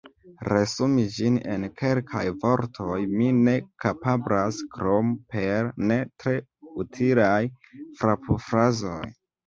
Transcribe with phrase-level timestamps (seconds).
[0.51, 3.55] Resumi ĝin en kelkaj vortoj mi ne
[3.85, 6.37] kapablas, krom per ne tre
[6.87, 7.41] utilaj
[8.03, 9.03] frapfrazoj.